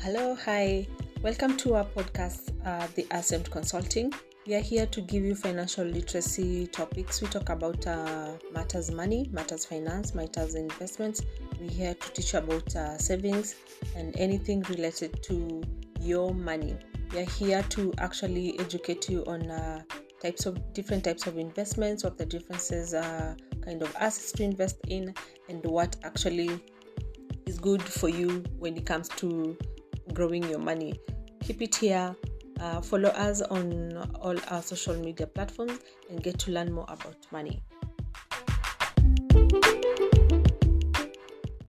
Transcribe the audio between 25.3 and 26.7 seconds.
and what actually